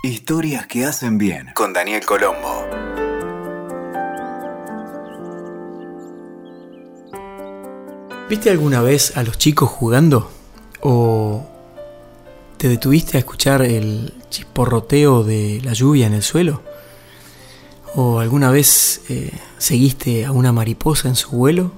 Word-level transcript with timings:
Historias 0.00 0.68
que 0.68 0.84
hacen 0.84 1.18
bien 1.18 1.50
con 1.54 1.72
Daniel 1.72 2.06
Colombo. 2.06 2.64
¿Viste 8.30 8.48
alguna 8.48 8.80
vez 8.80 9.16
a 9.16 9.24
los 9.24 9.38
chicos 9.38 9.68
jugando? 9.68 10.30
¿O 10.82 11.44
te 12.58 12.68
detuviste 12.68 13.16
a 13.16 13.20
escuchar 13.20 13.62
el 13.62 14.14
chisporroteo 14.30 15.24
de 15.24 15.60
la 15.64 15.72
lluvia 15.72 16.06
en 16.06 16.14
el 16.14 16.22
suelo? 16.22 16.62
¿O 17.96 18.20
alguna 18.20 18.52
vez 18.52 19.00
eh, 19.08 19.32
seguiste 19.58 20.24
a 20.24 20.30
una 20.30 20.52
mariposa 20.52 21.08
en 21.08 21.16
su 21.16 21.30
vuelo? 21.30 21.72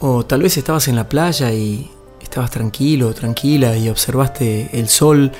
¿O 0.00 0.26
tal 0.26 0.42
vez 0.42 0.56
estabas 0.56 0.88
en 0.88 0.96
la 0.96 1.08
playa 1.08 1.52
y 1.52 1.92
estabas 2.20 2.50
tranquilo, 2.50 3.14
tranquila 3.14 3.76
y 3.76 3.88
observaste 3.88 4.70
el 4.72 4.88
sol 4.88 5.30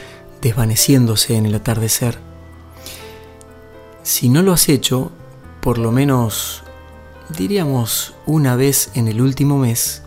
desvaneciéndose 0.42 1.36
en 1.36 1.46
el 1.46 1.54
atardecer? 1.54 2.18
Si 4.02 4.28
no 4.28 4.42
lo 4.42 4.52
has 4.52 4.68
hecho, 4.68 5.12
por 5.62 5.78
lo 5.78 5.92
menos 5.92 6.64
diríamos 7.30 8.14
una 8.26 8.56
vez 8.56 8.90
en 8.94 9.08
el 9.08 9.22
último 9.22 9.56
mes, 9.56 10.02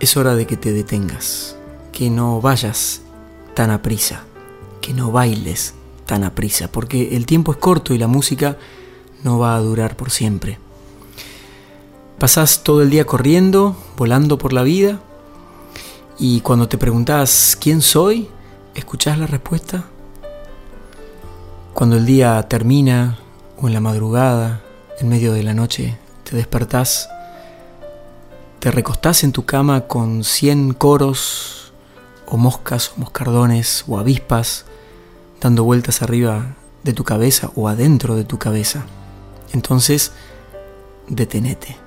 es 0.00 0.16
hora 0.16 0.34
de 0.34 0.46
que 0.46 0.56
te 0.56 0.72
detengas, 0.72 1.56
que 1.92 2.10
no 2.10 2.40
vayas 2.40 3.02
tan 3.54 3.70
a 3.70 3.80
prisa, 3.80 4.24
que 4.80 4.92
no 4.92 5.12
bailes 5.12 5.74
tan 6.04 6.24
a 6.24 6.34
prisa, 6.34 6.70
porque 6.70 7.16
el 7.16 7.26
tiempo 7.26 7.52
es 7.52 7.58
corto 7.58 7.94
y 7.94 7.98
la 7.98 8.08
música 8.08 8.58
no 9.22 9.38
va 9.38 9.54
a 9.54 9.60
durar 9.60 9.96
por 9.96 10.10
siempre. 10.10 10.58
Pasás 12.18 12.64
todo 12.64 12.82
el 12.82 12.90
día 12.90 13.06
corriendo, 13.06 13.76
volando 13.96 14.36
por 14.38 14.52
la 14.52 14.62
vida, 14.62 15.00
y 16.18 16.40
cuando 16.40 16.68
te 16.68 16.78
preguntas 16.78 17.56
quién 17.60 17.82
soy, 17.82 18.28
¿escuchás 18.74 19.18
la 19.18 19.26
respuesta? 19.26 19.84
Cuando 21.72 21.96
el 21.96 22.06
día 22.06 22.40
termina 22.48 23.18
o 23.60 23.66
en 23.66 23.74
la 23.74 23.80
madrugada 23.80 24.62
en 25.00 25.08
medio 25.08 25.32
de 25.32 25.42
la 25.42 25.54
noche 25.54 25.98
te 26.22 26.36
despertás, 26.36 27.08
te 28.60 28.70
recostás 28.70 29.24
en 29.24 29.32
tu 29.32 29.44
cama 29.44 29.82
con 29.82 30.24
cien 30.24 30.72
coros 30.72 31.72
o 32.26 32.36
moscas 32.36 32.92
o 32.96 33.00
moscardones 33.00 33.84
o 33.88 33.98
avispas 33.98 34.66
dando 35.40 35.64
vueltas 35.64 36.00
arriba 36.00 36.54
de 36.84 36.92
tu 36.92 37.04
cabeza 37.04 37.50
o 37.56 37.68
adentro 37.68 38.14
de 38.14 38.24
tu 38.24 38.38
cabeza. 38.38 38.86
Entonces, 39.52 40.12
detenete. 41.08 41.83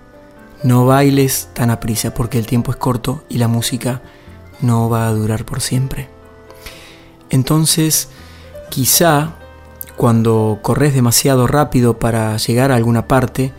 No 0.67 0.85
bailes 0.85 1.47
tan 1.53 1.69
a 1.69 1.79
prisa 1.79 2.13
porque 2.13 2.37
el 2.37 2.45
tiempo 2.45 2.71
es 2.71 2.77
corto 2.77 3.23
y 3.29 3.37
la 3.37 3.47
música 3.47 4.01
no 4.59 4.89
va 4.89 5.07
a 5.07 5.13
durar 5.13 5.45
por 5.45 5.61
siempre. 5.61 6.09
Entonces, 7.29 8.09
quizá 8.69 9.35
cuando 9.95 10.59
corres 10.61 10.93
demasiado 10.93 11.47
rápido 11.47 11.99
para 11.99 12.35
llegar 12.35 12.73
a 12.73 12.75
alguna 12.75 13.07
parte, 13.07 13.53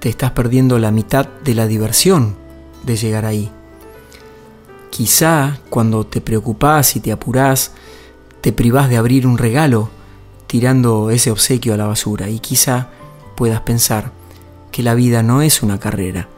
te 0.00 0.08
estás 0.08 0.32
perdiendo 0.32 0.80
la 0.80 0.90
mitad 0.90 1.28
de 1.44 1.54
la 1.54 1.68
diversión 1.68 2.34
de 2.82 2.96
llegar 2.96 3.24
ahí. 3.24 3.52
Quizá 4.90 5.60
cuando 5.70 6.04
te 6.04 6.20
preocupás 6.20 6.96
y 6.96 7.00
te 7.00 7.12
apurás, 7.12 7.74
te 8.40 8.52
privás 8.52 8.88
de 8.88 8.96
abrir 8.96 9.24
un 9.24 9.38
regalo 9.38 9.88
tirando 10.48 11.10
ese 11.10 11.30
obsequio 11.30 11.74
a 11.74 11.76
la 11.76 11.86
basura 11.86 12.28
y 12.28 12.40
quizá 12.40 12.88
puedas 13.36 13.60
pensar 13.60 14.17
que 14.78 14.84
la 14.84 14.94
vida 14.94 15.24
no 15.24 15.42
es 15.42 15.64
una 15.64 15.80
carrera, 15.80 16.28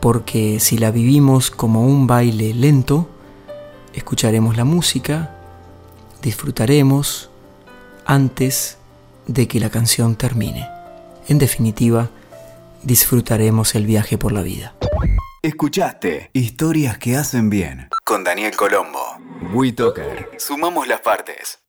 porque 0.00 0.58
si 0.58 0.76
la 0.76 0.90
vivimos 0.90 1.52
como 1.52 1.86
un 1.86 2.08
baile 2.08 2.52
lento, 2.52 3.08
escucharemos 3.94 4.56
la 4.56 4.64
música, 4.64 5.36
disfrutaremos, 6.20 7.30
antes 8.04 8.76
de 9.28 9.46
que 9.46 9.60
la 9.60 9.70
canción 9.70 10.16
termine. 10.16 10.68
En 11.28 11.38
definitiva, 11.38 12.10
disfrutaremos 12.82 13.76
el 13.76 13.86
viaje 13.86 14.18
por 14.18 14.32
la 14.32 14.42
vida. 14.42 14.74
Escuchaste 15.40 16.30
Historias 16.32 16.98
que 16.98 17.16
hacen 17.16 17.50
bien 17.50 17.88
con 18.02 18.24
Daniel 18.24 18.56
Colombo. 18.56 19.16
WeToker. 19.54 20.28
Sumamos 20.38 20.88
las 20.88 21.02
partes. 21.02 21.60